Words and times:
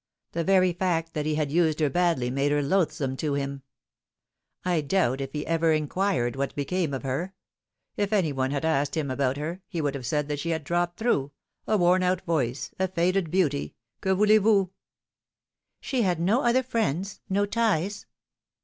The 0.31 0.43
very 0.43 0.73
fact 0.73 1.13
that 1.13 1.27
he 1.27 1.35
had 1.35 1.51
used 1.51 1.79
her 1.79 1.87
badly 1.87 2.31
made 2.31 2.51
her 2.51 2.63
loathsome 2.63 3.15
to 3.17 3.35
him. 3.35 3.61
I 4.65 4.81
doubt 4.81 5.21
if 5.21 5.31
he 5.31 5.45
ever 5.45 5.73
inquired 5.73 6.35
what 6.35 6.55
became 6.55 6.91
of 6.95 7.03
her. 7.03 7.35
If 7.97 8.11
any 8.11 8.31
one 8.31 8.49
had 8.49 8.65
asked 8.65 8.97
him 8.97 9.11
about 9.11 9.37
her, 9.37 9.61
he 9.67 9.79
would 9.79 9.93
have 9.93 10.07
said 10.07 10.27
that 10.29 10.39
she 10.39 10.49
had 10.49 10.63
dropped 10.63 10.97
through 10.97 11.33
a 11.67 11.77
worn 11.77 12.01
out 12.01 12.21
voice, 12.21 12.73
a 12.79 12.87
faded 12.87 13.29
beauty 13.29 13.75
que 14.01 14.15
voulez 14.15 14.41
vous 14.41 14.69
.'""She 15.81 16.01
had 16.01 16.19
no 16.19 16.41
other 16.41 16.63
friends 16.63 17.21
mo 17.29 17.45
ties 17.45 18.07